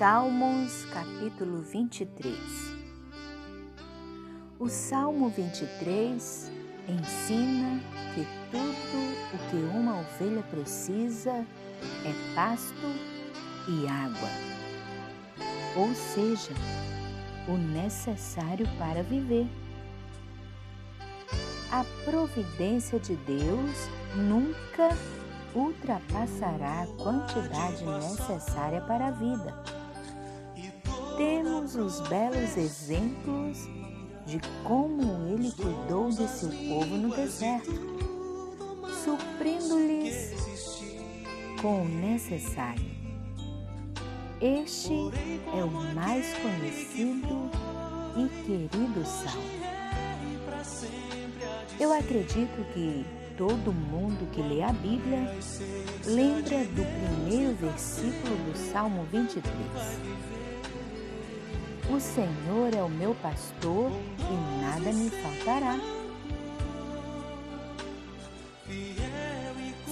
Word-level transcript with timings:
Salmos 0.00 0.86
capítulo 0.94 1.60
23 1.60 2.34
O 4.58 4.66
Salmo 4.66 5.28
23 5.28 6.50
ensina 6.88 7.78
que 8.14 8.26
tudo 8.50 9.34
o 9.34 9.50
que 9.50 9.76
uma 9.76 10.00
ovelha 10.00 10.42
precisa 10.44 11.44
é 12.06 12.34
pasto 12.34 12.86
e 13.68 13.86
água, 13.86 14.30
ou 15.76 15.94
seja, 15.94 16.54
o 17.46 17.58
necessário 17.58 18.66
para 18.78 19.02
viver. 19.02 19.46
A 21.70 21.84
providência 22.06 22.98
de 22.98 23.16
Deus 23.16 23.90
nunca 24.16 24.96
ultrapassará 25.54 26.84
a 26.84 26.86
quantidade 26.86 27.84
necessária 27.84 28.80
para 28.80 29.08
a 29.08 29.10
vida. 29.10 29.79
Temos 31.70 32.00
os 32.00 32.08
belos 32.08 32.56
exemplos 32.56 33.58
de 34.26 34.40
como 34.64 35.28
ele 35.28 35.52
cuidou 35.52 36.08
de 36.08 36.26
seu 36.28 36.48
povo 36.48 36.96
no 36.96 37.14
deserto, 37.14 37.70
suprindo-lhes 39.04 40.34
com 41.60 41.82
o 41.82 41.88
necessário. 41.88 42.90
Este 44.40 44.94
é 45.56 45.62
o 45.62 45.70
mais 45.94 46.26
conhecido 46.38 47.50
e 48.16 48.28
querido 48.44 49.04
salmo. 49.04 49.60
Eu 51.78 51.92
acredito 51.92 52.64
que 52.72 53.04
todo 53.36 53.72
mundo 53.72 54.28
que 54.32 54.42
lê 54.42 54.62
a 54.62 54.72
Bíblia 54.72 55.36
lembra 56.04 56.64
do 56.64 57.26
primeiro 57.26 57.54
versículo 57.54 58.36
do 58.50 58.58
Salmo 58.72 59.04
23. 59.12 60.49
O 61.92 61.98
Senhor 61.98 62.72
é 62.72 62.82
o 62.82 62.88
meu 62.88 63.16
pastor 63.16 63.90
e 64.18 64.62
nada 64.62 64.92
me 64.92 65.10
faltará. 65.10 65.76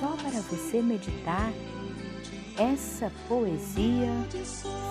Só 0.00 0.16
para 0.16 0.40
você 0.40 0.80
meditar, 0.80 1.52
essa 2.56 3.12
poesia 3.28 4.08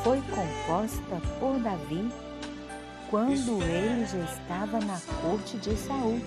foi 0.03 0.21
composta 0.21 1.21
por 1.39 1.59
Davi 1.59 2.07
quando 3.09 3.61
ele 3.63 4.05
já 4.05 4.23
estava 4.23 4.79
na 4.79 4.99
corte 5.21 5.57
de 5.57 5.75
Saul 5.75 6.21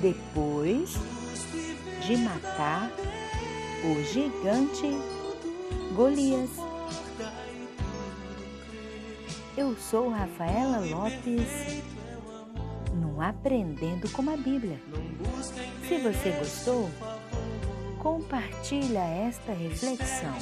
depois 0.00 0.94
de 2.06 2.16
matar 2.16 2.90
o 3.84 4.04
gigante 4.04 4.86
Golias. 5.94 6.50
Eu 9.58 9.76
sou 9.76 10.08
Rafaela 10.08 10.78
Lopes, 10.78 11.82
no 12.94 13.20
Aprendendo 13.20 14.08
com 14.12 14.22
a 14.30 14.36
Bíblia. 14.36 14.80
Se 15.88 15.98
você 15.98 16.30
gostou, 16.30 16.88
compartilha 17.98 19.00
esta 19.00 19.52
reflexão. 19.52 20.32